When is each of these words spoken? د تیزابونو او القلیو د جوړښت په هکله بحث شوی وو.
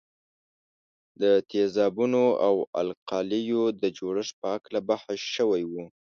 د 1.21 1.23
تیزابونو 1.51 2.23
او 2.47 2.55
القلیو 2.81 3.63
د 3.81 3.83
جوړښت 3.97 4.33
په 4.41 4.47
هکله 4.55 4.79
بحث 4.89 5.07
شوی 5.35 5.63
وو. 5.71 5.83